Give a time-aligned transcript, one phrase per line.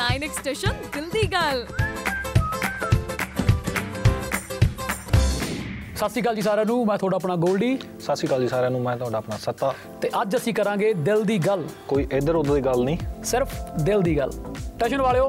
[0.00, 1.64] 9x station ਦਿਲ ਦੀ ਗੱਲ
[5.96, 8.70] ਸਤਿ ਸ਼੍ਰੀ ਅਕਾਲ ਜੀ ਸਾਰਿਆਂ ਨੂੰ ਮੈਂ ਤੁਹਾਡਾ ਆਪਣਾ ਗੋਲਡੀ ਸਤਿ ਸ਼੍ਰੀ ਅਕਾਲ ਜੀ ਸਾਰਿਆਂ
[8.70, 12.54] ਨੂੰ ਮੈਂ ਤੁਹਾਡਾ ਆਪਣਾ ਸੱਤਾ ਤੇ ਅੱਜ ਅਸੀਂ ਕਰਾਂਗੇ ਦਿਲ ਦੀ ਗੱਲ ਕੋਈ ਇੱਧਰ ਉੱਧਰ
[12.54, 14.30] ਦੀ ਗੱਲ ਨਹੀਂ ਸਿਰਫ ਦਿਲ ਦੀ ਗੱਲ
[14.80, 15.26] ਟੈਸ਼ਨ ਵਾਲਿਓ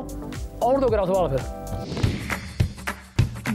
[0.63, 1.39] ਆਉਣ ਦੋ ਕਰਾ ਸਵਾਲ ਫਿਰ।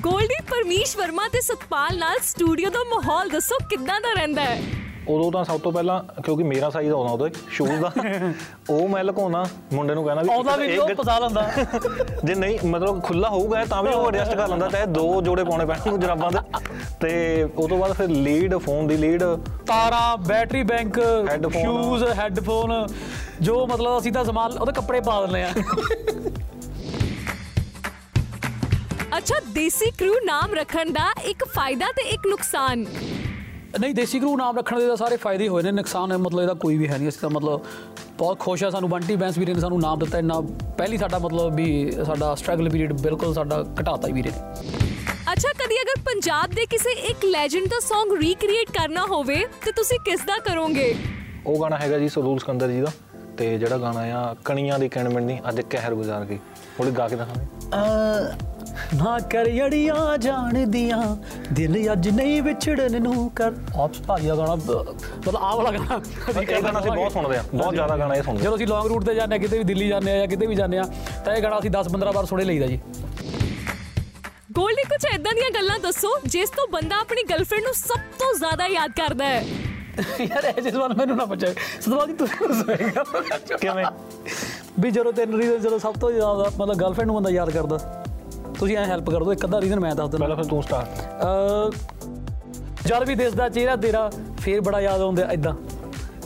[0.01, 4.61] ਗੋਲਡੀ ਪਰਮੀਸ਼ ਵਰਮਾ ਤੇ ਸਤਪਾਲ ਨਾਲ ਸਟੂਡੀਓ ਦਾ ਮਾਹੌਲ ਦੱਸੋ ਕਿੱਦਾਂ ਦਾ ਰਹਿੰਦਾ ਹੈ
[5.09, 7.93] ਉਦੋਂ ਤਾਂ ਸਭ ਤੋਂ ਪਹਿਲਾਂ ਕਿਉਂਕਿ ਮੇਰਾ ਸਾਈਜ਼ ਆਉਂਦਾ ਉਹਦੇ ਸ਼ੂਜ਼ ਦਾ
[8.71, 11.51] ਉਹ ਮੈਂ ਲੁਕਾਉਣਾ ਮੁੰਡੇ ਨੂੰ ਕਹਿਣਾ ਵੀ ਆਉਂਦਾ ਵੀ ਉਹ ਪਸਾ ਲੈਂਦਾ।
[12.25, 15.67] ਜੇ ਨਹੀਂ ਮਤਲਬ ਖੁੱਲਾ ਹੋਊਗਾ ਤਾਂ ਵੀ ਉਹ ਐਡਜਸਟ ਕਰ ਲੈਂਦਾ ਚਾਹੇ ਦੋ ਜੋੜੇ ਪਾਉਣੇ
[15.67, 16.39] ਪੈਣ ਨੂੰ ਜਰਾਬਾਂ ਦੇ।
[17.01, 19.23] ਤੇ ਉਹ ਤੋਂ ਬਾਅਦ ਫਿਰ ਲੀਡ ਫੋਨ ਦੀ ਲੀਡ
[19.67, 21.01] ਤਾਰਾਂ ਬੈਟਰੀ ਬੈਂਕ।
[21.53, 22.87] ਸ਼ੂਜ਼ ਹੈੱਡਫੋਨ
[23.41, 25.53] ਜੋ ਮਤਲਬ ਅਸੀਂ ਤਾਂ ਸਮਾਨ ਉਹਦੇ ਕੱਪੜੇ ਪਾ ਦਿੰਦੇ ਆ
[29.17, 32.85] ਅੱਛਾ ਦੇਸੀ ਕਰੂ ਨਾਮ ਰੱਖਣ ਦਾ ਇੱਕ ਫਾਇਦਾ ਤੇ ਇੱਕ ਨੁਕਸਾਨ।
[33.81, 36.55] ਨਹੀਂ ਦੇਸੀ ਗਰੂ ਨਾਮ ਰੱਖਣ ਦੇ ਤਾਂ ਸਾਰੇ ਫਾਇਦੇ ਹੋਏ ਨੇ ਨੁਕਸਾਨ ਹੈ ਮਤਲਬ ਇਹਦਾ
[36.55, 37.65] ਕੋਈ ਵੀ ਹੈ ਨਹੀਂ ਅਸੀਂ ਤਾਂ ਮਤਲਬ
[38.19, 40.41] ਬਹੁਤ ਖੁਸ਼ ਆ ਸਾਨੂੰ ਬੰਟੀ ਬੈਂਸ ਵੀਰੇ ਨੇ ਸਾਨੂੰ ਨਾਮ ਦਿੱਤਾ ਇੰਨਾ
[40.79, 44.37] ਪਹਿਲੀ ਸਾਡਾ ਮਤਲਬ ਵੀ ਸਾਡਾ ਸਟਰਗਲ ਪੀਰੀਅਡ ਬਿਲਕੁਲ ਸਾਡਾ ਘਟਾਤਾ ਹੀ ਵੀਰੇ। ਨੇ
[45.33, 49.99] ਅੱਛਾ ਕਦੀ ਅਗਰ ਪੰਜਾਬ ਦੇ ਕਿਸੇ ਇੱਕ ਲੈਜੈਂਡ ਦਾ Song ਰੀਕ੍ਰੀਏਟ ਕਰਨਾ ਹੋਵੇ ਤੇ ਤੁਸੀਂ
[49.99, 50.95] ਕਿਸ ਦਾ ਕਰੋਗੇ?
[51.47, 52.93] ਉਹ ਗਾਣਾ ਹੈਗਾ ਜੀ ਸਰੂਲ ਸਕੰਦਰ ਜੀ ਦਾ।
[53.39, 56.39] ਤੇ ਜਿਹੜਾ ਗਾਣਾ ਆ ਕਣੀਆਂ ਦੀ ਕਿਣ ਮਿੰਨੀ ਅੱਜ ਕਹਿਰ ਗੁਜ਼ਾਰ ਗਈ।
[56.77, 57.47] ਥੋੜੀ ਗਾ ਕੇ ਦਿਖਾਵੇਂ।
[58.97, 60.99] ਨਾ ਕਰ ਯੜੀਆਂ ਜਾਣਦੀਆਂ
[61.53, 66.01] ਦਿਲ ਅੱਜ ਨਹੀਂ ਵਿਛੜਨ ਨੂੰ ਕਰ। ਆਪਸ ਦਾ ਗਾਣਾ ਮਤਲਬ ਆਹ ਵਾਲਾ ਗਾਣਾ।
[66.43, 69.05] ਇਹ ਗਾਣਾ ਅਸੀਂ ਬਹੁਤ ਸੁਣਦੇ ਆ ਬਹੁਤ ਜ਼ਿਆਦਾ ਗਾਣਾ ਇਹ ਸੁਣਦੇ ਜਦੋਂ ਅਸੀਂ ਲੌਂਗ ਰੂਟ
[69.05, 70.83] ਤੇ ਜਾਂਦੇ ਆ ਕਿਤੇ ਵੀ ਦਿੱਲੀ ਜਾਂਦੇ ਆ ਜਾਂ ਕਿਤੇ ਵੀ ਜਾਂਦੇ ਆ
[71.25, 72.81] ਤਾਂ ਇਹ ਗਾਣਾ ਅਸੀਂ 10-15 ਵਾਰ ਸੁਣੇ ਲਈਦਾ ਜੀ।
[74.53, 78.67] ਗੋਲਡੀ ਕੁਝ ਇਦਾਂ ਦੀਆਂ ਗੱਲਾਂ ਦੱਸੋ ਜਿਸ ਤੋਂ ਬੰਦਾ ਆਪਣੀ ਗਰਲਫ੍ਰੈਂਡ ਨੂੰ ਸਭ ਤੋਂ ਜ਼ਿਆਦਾ
[78.67, 79.45] ਯਾਦ ਕਰਦਾ ਹੈ।
[80.21, 83.85] ਯਾਰ ਇਹ ਜਿਸ ਵਾਰ ਮੈਨੂੰ ਨਾ ਪੁੱਛੇ। ਸਤਵਾਲ ਜੀ ਤੁਸੀਂ ਦੱਸੋਗਾ ਕਿਵੇਂ?
[84.81, 87.79] ਵੀ ਜਦੋਂ ਤਿੰਨ ਰੀਜ਼ਨ ਜਦੋਂ ਸਭ ਤੋਂ ਜ਼ਿਆਦਾ ਮਤਲਬ ਗਰਲਫ੍ਰੈਂਡ ਨੂੰ ਬੰਦਾ ਯਾਦ ਕਰਦਾ
[88.59, 90.89] ਤੁਸੀਂ ਐ ਹੈਲਪ ਕਰ ਦਿਓ ਇੱਕ ਅੱਧਾ ਰੀਜ਼ਨ ਮੈਂ ਦੱਸ ਦਿੰਦਾ। ਪਹਿਲਾਂ ਫਿਰ ਤੂੰ ਸਟਾਰਟ
[91.23, 94.11] ਅ ਜਦ ਵੀ ਦਿਸਦਾ ਚਿਹਰਾ ਤੇਰਾ
[94.41, 95.55] ਫੇਰ ਬੜਾ ਯਾਦ ਆਉਂਦਾ ਐਦਾਂ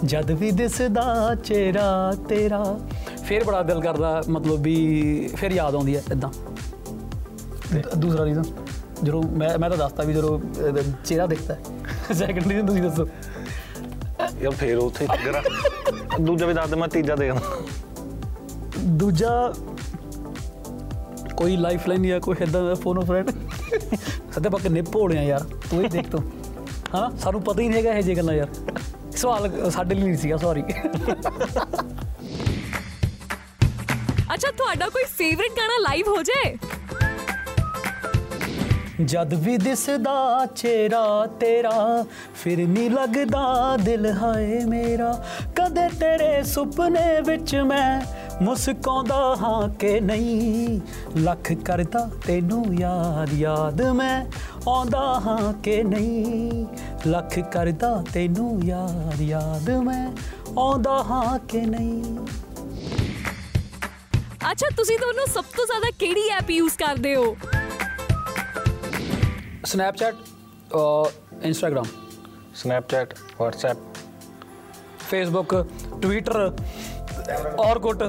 [0.04, 2.62] ਜਦ ਵੀ ਦਿਸਦਾ ਚਿਹਰਾ ਤੇਰਾ
[3.24, 6.30] ਫੇਰ ਬੜਾ ਦਿਲ ਕਰਦਾ ਮਤਲਬ ਵੀ ਫੇਰ ਯਾਦ ਆਉਂਦੀ ਹੈ ਐਦਾਂ
[7.96, 8.42] ਦੂਸਰਾ ਰੀਜ਼ਨ
[9.02, 10.38] ਜਦੋਂ ਮੈਂ ਮੈਂ ਤਾਂ ਦੱਸਤਾ ਵੀ ਜਦੋਂ
[11.04, 11.56] ਚਿਹਰਾ ਦਿਖਦਾ
[12.14, 13.06] ਸੈਕੰਡ ਰੀਜ਼ਨ ਤੁਸੀਂ ਦੱਸੋ।
[14.42, 15.42] ਯਾਰ ਫੇਰ ਉੱਥੇ ਗਰਾ
[16.20, 17.56] ਦੂਜਾ ਵੀ ਦੱਸ ਦੇ ਮੈਂ ਤੀਜਾ ਦੇ ਦਿੰਦਾ
[18.98, 19.30] ਦੂਜਾ
[21.36, 23.30] ਕੋਈ ਲਾਈਫ ਲਾਈਨ ਜਾਂ ਕੋਈ ਇਦਾਂ ਦਾ ਫੋਨ ਫਰੈਂਡ
[24.34, 26.20] ਸੱਦੇ ਪੱਕ ਨੇ ਭੋਲਿਆ ਯਾਰ ਤੂੰ ਹੀ ਦੇਖ ਤੂੰ।
[26.94, 28.48] ਹਾਂ ਸਾਨੂੰ ਪਤਾ ਹੀ ਨਹੀਂ ਹੈਗਾ ਇਹ ਜੇ ਗੱਲਾਂ ਯਾਰ।
[29.16, 30.62] ਸਵਾਲ ਸਾਡੇ ਲਈ ਨਹੀਂ ਸੀਗਾ ਸੌਰੀ
[34.34, 36.56] ਅੱਛਾ ਤੁਹਾਡਾ ਕੋਈ ਫੇਵਰਿਟ ਗਾਣਾ ਲਾਈਵ ਹੋ ਜਾਏ?
[39.04, 45.24] ਜਦ ਵੀ ਦਿਸਦਾ ਚਿਹਰਾ ਤੇਰਾ, ਫਿਰ ਨਹੀਂ ਲੱਗਦਾ ਦਿਲ ਹਾਏ ਮੇਰਾ।
[45.56, 48.00] ਕਦੇ ਤੇਰੇ ਸੁਪਨੇ ਵਿੱਚ ਮੈਂ
[48.42, 50.80] ਮੁਸਕਾਉਂਦਾ ਹਾਂ ਕਿ ਨਹੀਂ?
[51.16, 54.26] ਲੱਖ ਕਰਦਾ ਤੈਨੂੰ ਯਾਦ ਯਾਦ ਮੈਂ
[54.68, 56.66] ਆਉਂਦਾ ਹਾਂ ਕਿ ਨਹੀਂ?
[57.06, 60.12] ਲੱਖ ਕਰਦਾ ਤੈਨੂੰ ਯਾਦ ਯਾਦ ਮੈਂ
[60.58, 62.18] ਆਉਂਦਾ ਹਾਂ ਕਿ ਨਹੀਂ?
[64.50, 67.36] ਅੱਛਾ, ਤੁਸੀਂ ਦੋਨੋਂ ਸਭ ਤੋਂ ਜ਼ਿਆਦਾ ਕਿਹੜੀ ਐਪ ਯੂਜ਼ ਕਰਦੇ ਹੋ?
[69.64, 70.14] Snapchat
[71.44, 71.86] Instagram
[72.54, 73.76] Snapchat WhatsApp.
[75.00, 75.54] Facebook
[76.02, 76.38] Twitter
[77.58, 78.02] Orkut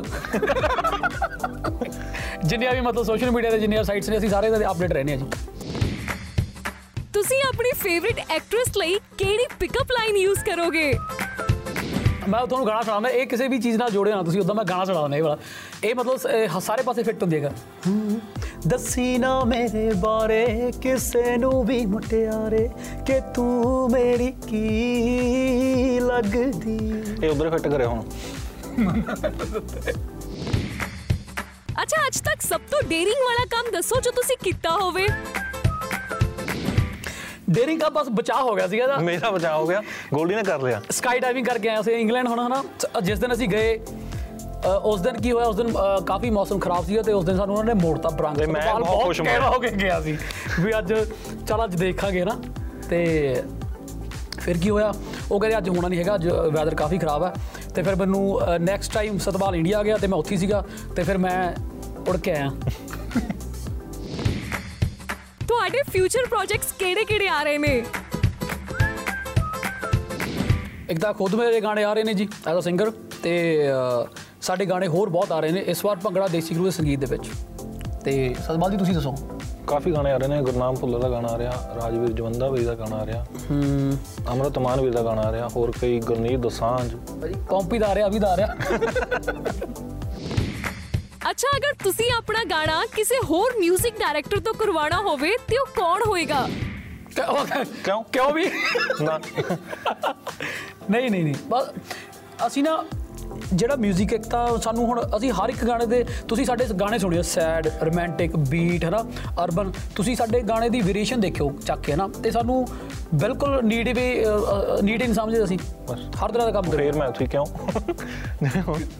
[2.45, 5.17] ਜਿੰਨੀਆਂ ਵੀ ਮਤਲਬ ਸੋਸ਼ਲ ਮੀਡੀਆ ਤੇ ਜਿੰਨੀਆਂ ਸਾਈਟਸ ਨੇ ਅਸੀਂ ਸਾਰੇ ਦੇ ਅਪਡੇਟ ਰਹਿੰਦੇ ਆ
[5.17, 5.25] ਜੀ
[7.13, 10.91] ਤੁਸੀਂ ਆਪਣੀ ਫੇਵਰਿਟ ਐਕਟ੍ਰੈਸ ਲਈ ਕਿਹੜੀ ਪਿਕਅਪ ਲਾਈਨ ਯੂਜ਼ ਕਰੋਗੇ
[12.27, 14.85] ਮੈਂ ਤੁਹਾਨੂੰ ਗਾਣਾ ਸੁਣਾਉਂਦਾ ਇਹ ਕਿਸੇ ਵੀ ਚੀਜ਼ ਨਾਲ ਜੋੜਿਓ ਨਾ ਤੁਸੀਂ ਉਦੋਂ ਮੈਂ ਗਾਣਾ
[14.85, 15.37] ਸੁਣਾਉਂਦਾ ਇਹ ਵਾਲਾ
[15.83, 17.51] ਇਹ ਮਤਲਬ ਸਾਰੇ ਪਾਸੇ ਫਿੱਟ ਹੁੰਦੀ ਹੈਗਾ।
[18.67, 22.67] ਦੱਸੀ ਨਾ ਮੇਰੇ ਬਾਰੇ ਕਿਸੇ ਨੂੰ ਵੀ ਮੁਟਿਆਰੇ
[23.07, 26.77] ਕਿ ਤੂੰ ਮੇਰੀ ਕੀ ਲੱਗਦੀ?
[27.23, 28.01] ਇਹ ਉਧਰ ਫਿੱਟ ਕਰਿਆ ਹੁਣ।
[31.81, 35.07] ਅੱਛਾ ਅੱਜ ਤੱਕ ਸਭ ਤੋਂ ਡੇਰਿੰਗ ਵਾਲਾ ਕੰਮ ਦੱਸੋ ਜੋ ਤੁਸੀਂ ਕੀਤਾ ਹੋਵੇ।
[37.49, 39.81] ਡੇਰਿੰਗ ਦਾ ਬਸ ਬਚਾਅ ਹੋ ਗਿਆ ਸੀਗਾ ਇਹਦਾ। ਮੇਰਾ ਬਚਾਅ ਹੋ ਗਿਆ।
[40.13, 42.63] ਗੋਲਡੀ ਨੇ ਕਰ ਲਿਆ। ਸਕਾਈ ਡਾਈਵਿੰਗ ਕਰਕੇ ਆਏ ਸੀ ਇੰਗਲੈਂਡ ਹੁਣ ਹਨਾ?
[43.03, 43.79] ਜਿਸ ਦਿਨ ਅਸੀਂ ਗਏ
[44.65, 45.45] ਉਸ ਦਿਨ ਕੀ ਹੋਇਆ?
[45.45, 45.73] ਉਸ ਦਿਨ
[46.05, 49.03] ਕਾਫੀ ਮੌਸਮ ਖਰਾਬ ਸੀਗਾ ਤੇ ਉਸ ਦਿਨ ਸਾਨੂੰ ਉਹਨਾਂ ਨੇ ਮੋੜਤਾ ਬਰੰਗ ਤੇ ਮੈਂ ਬਹੁਤ
[49.03, 50.17] ਖੁਸ਼। ਹੋ ਕੇ ਗਿਆ ਸੀ
[50.59, 50.93] ਵੀ ਅੱਜ
[51.47, 52.41] ਚੱਲ ਅੱਜ ਦੇਖਾਂਗੇ ਨਾ।
[52.89, 53.43] ਤੇ
[54.39, 54.93] ਫਿਰ ਕੀ ਹੋਇਆ?
[55.31, 57.33] ਉਹ ਕਹਿੰਦੇ ਅੱਜ ਹੋਣਾ ਨਹੀਂ ਹੈਗਾ ਅੱਜ ਵੈਦਰ ਕਾਫੀ ਖਰਾਬ ਹੈ।
[57.75, 60.65] ਤੇ ਫਿਰ ਮੈਨੂੰ ਨੈਕਸਟ ਟਾਈਮ ਸਤਪਾਲ ਇੰਡੀਆ ਆ ਗਿਆ ਤੇ ਮੈਂ ਉੱਥੇ ਸੀਗਾ।
[60.95, 61.53] ਤੇ ਫਿਰ ਮੈਂ
[62.09, 62.49] ਉੜ ਕੇ ਆਇਆ।
[65.47, 67.83] ਤੁਹਾਡੇ ਫਿਊਚਰ ਪ੍ਰੋਜੈਕਟਸ ਕਿਹੜੇ-ਕਿਹੜੇ ਆ ਰਹੇ ਨੇ?
[70.89, 72.91] ਇੱਕ ਤਾਂ ਖੁਦ ਮੇਰੇ ਗਾਣੇ ਆ ਰਹੇ ਨੇ ਜੀ ਐਜ਼ ਅ ਸਿੰਗਰ
[73.23, 73.59] ਤੇ
[74.41, 77.05] ਸਾਡੇ ਗਾਣੇ ਹੋਰ ਬਹੁਤ ਆ ਰਹੇ ਨੇ। ਇਸ ਵਾਰ ਭੰਗੜਾ ਦੇਸੀ ਗੁਰੂ ਦੇ ਸੰਗੀਤ ਦੇ
[77.05, 77.29] ਵਿੱਚ।
[78.05, 79.15] ਤੇ ਸਤਪਾਲ ਜੀ ਤੁਸੀਂ ਦੱਸੋ।
[79.67, 82.73] ਕਾਫੀ ਗਾਣੇ ਆ ਰਹੇ ਨੇ। ਗੁਰਨਾਮ ਭੁੱਲਰ ਦਾ ਗਾਣਾ ਆ ਰਿਹਾ ਰਾਜਵੀਰ ਜਵੰਦਾ ਵੀਰ ਦਾ
[82.75, 83.97] ਗਾਣਾ ਆ ਰਿਹਾ ਹੂੰ।
[84.33, 86.91] ਅਮਰਤ ਮਾਨ ਵੀਰ ਦਾ ਗਾਣਾ ਆ ਰਿਹਾ ਹੋਰ ਕਈ ਗੁਰਨੀਤ ਦੋਸਾਂਝ।
[87.49, 88.55] ਕੰਪੀ ਦਾ ਆ ਰਿਹਾ ਅਭੀ ਦਾ ਆ ਰਿਹਾ।
[91.31, 96.01] ਅੱਛਾ ਅਗਰ ਤੁਸੀਂ ਆਪਣਾ ਗਾਣਾ ਕਿਸੇ ਹੋਰ 뮤직 ਡਾਇਰੈਕਟਰ ਤੋਂ ਕਰਵਾਉਣਾ ਹੋਵੇ ਤੇ ਉਹ ਕੌਣ
[96.07, 96.47] ਹੋਏਗਾ?
[97.15, 98.03] ਕਿਉਂ?
[98.03, 98.45] ਕਿਉਂ ਵੀ?
[99.01, 99.19] ਨਾ।
[100.89, 101.69] ਨਹੀਂ ਨਹੀਂ ਨਹੀਂ। ਬਸ
[102.47, 102.83] ਅਸੀਂ ਨਾ
[103.53, 107.21] ਜਿਹੜਾ 뮤직 ਇੱਕ ਤਾਂ ਸਾਨੂੰ ਹੁਣ ਅਸੀਂ ਹਰ ਇੱਕ ਗਾਣੇ ਦੇ ਤੁਸੀਂ ਸਾਡੇ ਗਾਣੇ ਸੁਣਿਓ
[107.21, 109.03] ਸੈਡ ਰੋਮਾਂਟਿਕ ਬੀਟ ਹੈ ਨਾ
[109.43, 112.65] ਅਰਬਨ ਤੁਸੀਂ ਸਾਡੇ ਗਾਣੇ ਦੀ ਵੇਰੀਏਸ਼ਨ ਦੇਖਿਓ ਚੱਕ ਕੇ ਨਾ ਤੇ ਸਾਨੂੰ
[113.15, 114.05] ਬਿਲਕੁਲ ਨੀਡ ਵੀ
[114.83, 115.57] ਨੀਡ ਨਹੀਂ ਸਮਝਦੇ ਅਸੀਂ
[115.89, 117.45] ਬਸ। ਹਰ ਤਰ੍ਹਾਂ ਦਾ ਕੰਮ ਕਰੀਏ। ਫੇਰ ਮੈਂ ਉੱਥੇ ਕਿਉਂ?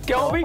[0.07, 0.44] ਕਿਉਂ ਵੀ?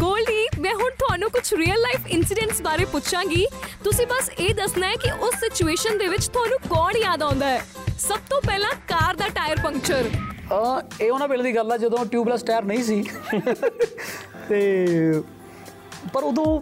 [0.00, 3.46] ਗੋਲਡੀ ਮੈਂ ਹੁਣ ਤੁਹਾਨੂੰ ਕੁਝ ਰੀਅਲ ਲਾਈਫ ਇਨਸੀਡੈਂਟਸ ਬਾਰੇ ਪੁੱਛਾਂਗੀ।
[3.84, 7.60] ਤੁਸੀਂ ਬਸ ਇਹ ਦੱਸਣਾ ਹੈ ਕਿ ਉਸ ਸਿਚੁਏਸ਼ਨ ਦੇ ਵਿੱਚ ਤੁਹਾਨੂੰ ਕੌਣ ਯਾਦ ਆਉਂਦਾ ਹੈ?
[7.98, 10.10] ਸਭ ਤੋਂ ਪਹਿਲਾਂ ਕਾਰ ਦਾ ਟਾਇਰ ਪੰਕਚਰ
[11.00, 13.04] ਇਹ ਉਹਨਾਂ ਵੇਲੇ ਦੀ ਗੱਲ ਆ, ਜਦੋਂ ਟਿਊਬਲੈਸ ਟਾਇਰ ਨਹੀਂ ਸੀ।
[14.48, 14.86] ਤੇ
[16.12, 16.60] ਪਰ ਉਦੋਂ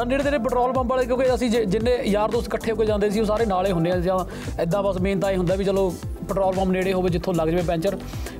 [0.00, 2.86] ਅਹ ਨੇੜੇ ਤੇੜੇ ਪੈਟਰੋਲ ਪੰਪ ਵਾਲੇ, ਕਿਉਂਕਿ ਅਸੀਂ ਜਿ- ਜਿੰਨੇ ਯਾਰ ਦੋਸਤ ਇਕੱਠੇ ਹੋ ਕੇ
[2.86, 4.18] ਜਾਂਦੇ ਸੀ, ਉਹ ਸਾਰੇ ਨਾਲੇ ਹੁੰਦੇ ਆ, ਜਾਂ
[4.60, 5.90] ਐਦਾਂ ਬਸ ਮੇਨ ਤਾਂ ਇਹ ਹੁੰਦਾ ਵੀ ਚਲੋ
[6.28, 7.96] ਪੈਟਰੋਲ ਪੰਪ ਨੇੜੇ ਹੋਵੇ, ਜਿੱਥੋਂ ਲੱਗ ਜਾਵੇ ਪੈਂਚਰ,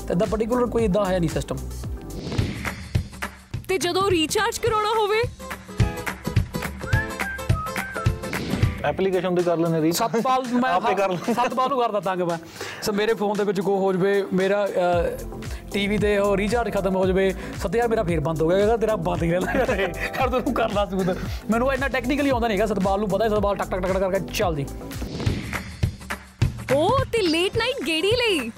[0.08, 1.56] ਤੇ ਇਦਾਂ ਪਾਰਟਿਕੂਲਰ ਕੋਈ ਇਦਾਂ ਹੈ ਨਹੀਂ ਸਿਸਟਮ
[3.68, 5.22] ਤੇ ਜਦੋਂ ਰੀਚਾਰਜ ਕਰਾਉਣਾ ਹੋਵੇ
[8.88, 12.38] ਐਪਲੀਕੇਸ਼ਨ ਦੀ ਕਰ ਲੈਣੇ ਰੀ ਸਤਪਾਲ ਮੈਂ ਆਪੇ ਕਰ ਲੈ ਸਤਪਾਲ ਨੂੰ ਕਰਦਾ ਤੰਗ ਮੈਂ।
[12.82, 14.66] ਸੋ ਮੇਰੇ ਫੋਨ ਦੇ ਵਿੱਚ ਕੋ ਹੋ ਜਵੇ ਮੇਰਾ
[15.72, 18.96] ਟੀਵੀ ਤੇ ਉਹ ਰੀਚਾਰਜ ਖਤਮ ਹੋ ਜਵੇ ਸਤਿਆ ਮੇਰਾ ਫੇਰ ਬੰਦ ਹੋ ਗਿਆ ਕਹਿੰਦਾ ਤੇਰਾ
[19.08, 19.76] ਬੰਦ ਹੀ ਰਹਿਣਾ
[20.18, 21.16] ਕਰ ਦੋ ਤੂੰ ਕਰ ਲਾ ਸੂਦ
[21.50, 24.34] ਮੈਨੂੰ ਇੰਨਾ ਟੈਕਨੀਕਲੀ ਆਉਂਦਾ ਨਹੀਂਗਾ ਸਤਪਾਲ ਨੂੰ ਪਤਾ ਹੈ ਸਤਪਾਲ ਟਕ ਟਕ ਟਕ ਟਕ ਕਰਕੇ
[24.34, 24.66] ਚੱਲ ਜੀ।
[26.74, 28.50] ਉਹ ਤੇ ਲੇਟ ਨਾਈਟ ਗੇੜੀ ਲਈ?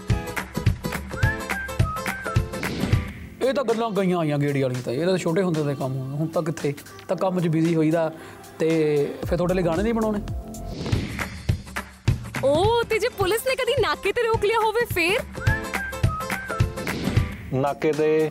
[3.42, 6.26] ਇਹ ਤਾਂ ਗੱਲਾਂ ਗਈਆਂ ਆਈਆਂ ਗੇੜੀ ਵਾਲੀ ਤਾਂ ਇਹ ਤਾਂ ਛੋਟੇ ਹੁੰਦੇ ਦੇ ਕੰਮ ਹੁਣ
[6.26, 6.72] ਤਾਂ ਕਿੱਥੇ?
[7.08, 8.10] ਤਾਂ ਕੰਮ 'ਚ ਬਿਜ਼ੀ ਹੋਈਦਾ।
[8.60, 8.68] ਤੇ
[9.26, 10.20] ਫਿਰ ਤੁਹਾਡੇ ਲਈ ਗਾਣੇ ਨਹੀਂ ਬਣਾਉਣੇ?
[12.44, 15.20] ਉਹ ਤੇ ਜੇ ਪੁਲਿਸ ਨੇ ਕਦੀ ਨਾਕੇ ਤੇ ਰੋਕ ਲਿਆ ਹੋਵੇ ਫੇਰ?
[17.52, 18.30] ਨਾਕੇ ਤੇ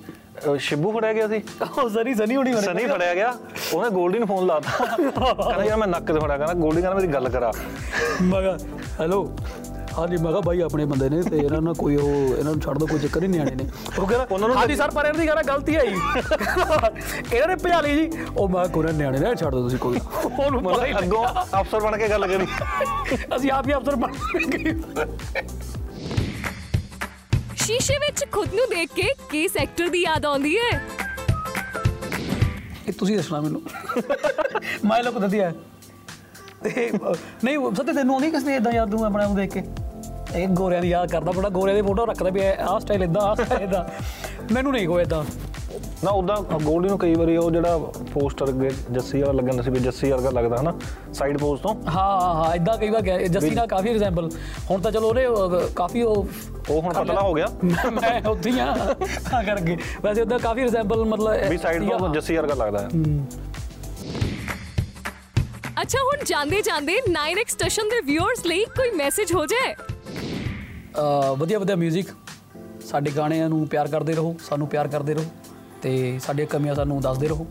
[0.59, 3.33] ਸ਼ਿਬੂ ਫੜਿਆ ਗਿਆ ਸੀ। ਉਹ ਸਰੀ ਸਨੀ ਹੋਣੀ ਸਨੀ ਫੜਿਆ ਗਿਆ।
[3.73, 7.13] ਉਹਨੇ ਗੋਲਡੀ ਨੂੰ ਫੋਨ ਲਾਤਾ ਕਹਿੰਦਾ ਯਾਰ ਮੈਂ ਨਾਕੇ ਤੇ ਫੜਿਆ ਕਹਿੰਦਾ ਗੋਲਡੀ ਕਹਿੰਦਾ ਮੇਰੀ
[7.13, 7.51] ਗੱਲ ਕਰਾ।
[8.21, 8.57] ਮੈਂ ਕਿਹਾ
[8.99, 9.23] ਹੈਲੋ
[9.99, 12.77] ਹਾਂਜੀ ਮੈਂ ਕਿਹਾ ਬਾਈ ਆਪਣੇ ਬੰਦੇ ਨੇ ਤੇ ਇਹਨਾਂ ਨਾਲ ਕੋਈ ਉਹ ਇਹਨਾਂ ਨੂੰ ਛੱਡ
[12.77, 13.63] ਦੋ ਕੋਈ ਚੱਕਰ ਹੀ ਨਿਆਣੇ ਨੇ।
[13.99, 17.79] ਉਹ ਕਹਿੰਦਾ ਉਹਨਾਂ ਨੂੰ ਹਾਂਜੀ ਸਰ ਪਰ ਇਹਨਾਂ ਦੀ ਗੱਲ ਗਲਤੀ ਆਈ ਇਹਨਾਂ ਨੇ ਭਜਾ
[17.81, 21.25] ਲਈ ਜੀ। ਉਹ ਮੈਂ ਕੋਰੇ ਨਿਆਣੇ ਨੇ ਛੱਡ ਦੋ ਤੁਸੀਂ ਕੋਈ ਉਹਨੂੰ ਹੀ ਮਤਲਬ ਅੱਗੋਂ
[21.61, 22.47] ਅਫਸਰ ਬਣ ਕੇ ਗੱਲ ਕਰੀ।
[23.35, 24.13] ਅਸੀਂ ਆਪ ਹੀ ਅਫਸਰ ਬਣ
[24.49, 24.73] ਗਏ
[27.57, 30.69] ਸ਼ੀਸ਼ੇ ਵਿੱਚ ਖੁਦ ਨੂੰ ਦੇਖ ਕੇ ਕਿਸ ਐਕਟਰ ਦੀ ਯਾਦ ਆਉਂਦੀ ਹੈ?
[32.87, 33.61] ਇਹ ਤੁਸੀਂ ਦੱਸਣਾ ਮੈਨੂੰ।
[34.85, 35.39] ਮੈਂ ਲੋਕ ਦਦੀ
[36.63, 37.13] ਤੇ ਅਹ,
[37.43, 39.61] ਨਹੀਂ ਸੱਤੇ ਤੈਨੂੰ ਆਉਂਦੀ ਕਿਸ ਨੇ ਇਦਾਂ ਯਾਦ ਨੂੰ ਆਪਣੇ ਆਪ ਨੂੰ ਦੇਖ ਕੇ?
[40.35, 43.35] ਇਹ ਗੋਰਿਆਂ ਦੀ ਯਾਦ ਕਰਦਾ ਬੜਾ ਗੋਰਿਆਂ ਦੀ ਫੋਟੋ ਰੱਖਦਾ ਵੀ ਆਹ ਸਟਾਈਲ ਇਦਾਂ ਆਹ
[43.35, 43.83] ਸਟਾਈਲ ਇਦਾਂ
[44.53, 45.23] ਮੈਨੂੰ ਨਹੀਂ ਕੋਈ ਇਦਾਂ
[46.03, 47.77] ਨਾ ਉਦਾਂ ਗੋਲਡੀ ਨੂੰ ਕਈ ਵਾਰੀ ਉਹ ਜਿਹੜਾ
[48.13, 50.73] ਪੋਸਟਰ ਅੱਗੇ ਜੱਸੀ ਵਾਲਾ ਲੱਗਣ ਸੀ ਵੀ ਜੱਸੀ ਵਰਗਾ ਲੱਗਦਾ ਹਨਾ?
[51.13, 54.29] ਸਾਈਡ ਪੋਸਟ ਤੋਂ। ਹਾਂ ਹਾਂ ਹਾਂ ਇਦਾਂ ਕਈ ਵਾਰ ਗਿਆ ਜੱਸੀ ਨਾਲ ਕਾਫੀ ਰਿਜ਼ੈਂਬਲ
[54.71, 55.25] ਹੁਣ ਤਾਂ ਚਲੋ ਉਹਨੇ
[55.75, 56.27] ਕਾਫੀ ਉਹ
[56.69, 57.47] ਉਹ ਹੁਣ ਪਤਲਾ ਹੋ ਗਿਆ।
[57.91, 58.75] ਮੈਂ- ਉੱਥੇ ਹੀ ਆ
[59.31, 62.87] ਤਾਂ ਕਰਕੇ। ਵੈਸੇ ਉਹਦਾ ਕਾਫੀ ਰਿਜ਼ੈਂਬਲ ਮਤਲਬ ਵੀ ਸਾਈਡ ਤੋਂ। ਜੱਸੀ ਵਰਗਾ ਲੱਗਦਾ ਹੈ।
[65.81, 69.73] ਅੱਛਾ ਹੁਣ ਜਾਂਦੇ ਜਾਂਦੇ 9x ਸਟੇਸ਼ਨ ਦੇ ਵਿਊਅਰਸ ਲਈ ਕੋਈ ਮੈਸੇਜ ਹੋ ਜਾਏ?
[71.37, 72.13] ਵਧੀਆ ਵਧੀਆ 뮤직
[72.85, 75.25] ਸਾਡੇ ਗਾਣਿਆਂ ਨੂੰ ਪਿਆਰ ਕਰਦੇ ਰਹੋ ਸਾਨੂੰ ਪਿਆਰ ਕਰਦੇ ਰਹੋ
[75.81, 77.45] ਤੇ ਸਾਡੀਆਂ ਕਮੀਆਂ ਸਾਨੂੰ ਦੱਸਦੇ ਰਹੋ।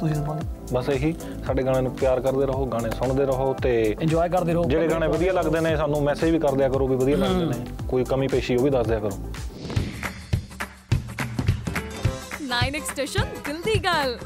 [0.00, 0.38] ਤੁਸੀਂ ਸੁਣਾਓ
[0.72, 1.14] ਬਸ ਇਹੀ
[1.46, 5.08] ਸਾਡੇ ਗਾਣੇ ਨੂੰ ਪਿਆਰ ਕਰਦੇ ਰਹੋ ਗਾਣੇ ਸੁਣਦੇ ਰਹੋ ਤੇ ਇੰਜੋਏ ਕਰਦੇ ਰਹੋ। ਜਿਹੜੇ ਗਾਣੇ
[5.08, 8.28] ਵਧੀਆ ਲੱਗਦੇ ਨੇ ਸਾਨੂੰ ਮੈਸੇਜ ਵੀ ਕਰ ਦਿਆ ਕਰੋ ਵੀ ਵਧੀਆ ਲੱਗਦੇ ਨੇ। ਕੋਈ ਕਮੀ
[8.28, 9.18] ਪੇਸ਼ੀ ਉਹ ਵੀ ਦੱਸ ਦਿਆ ਕਰੋ।
[12.44, 14.18] 9x ਸਟੇਸ਼ਨ ਦਿਲ ਦੀ ਗੱਲ।